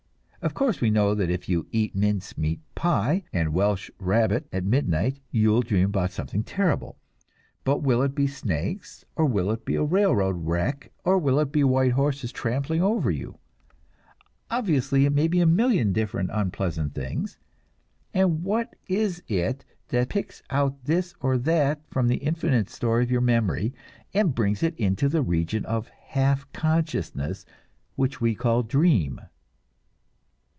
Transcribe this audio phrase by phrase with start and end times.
[0.43, 2.33] Of course we know that if you eat mince
[2.73, 6.97] pie and welsh rabbit at midnight, you will dream about something terrible;
[7.63, 11.51] but will it be snakes, or will it be a railroad wreck, or will it
[11.51, 13.37] be white horses trampling over you?
[14.49, 17.37] Obviously, it may be a million different unpleasant things;
[18.11, 23.11] and what is it that picks out this or that from the infinite store of
[23.11, 23.75] your memory,
[24.11, 27.45] and brings it into the region of half consciousness
[27.95, 29.21] which we call the dream?